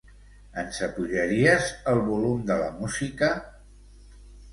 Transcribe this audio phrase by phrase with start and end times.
[0.61, 3.29] Ens apujaries el volum de la música?